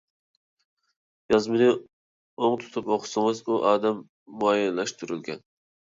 [1.33, 4.01] يازمىنى ئوڭ تۇتۇپ ئوقۇسىڭىز ئۇ ئادەم
[4.41, 5.45] مۇئەييەنلەشتۈرۈلگەن.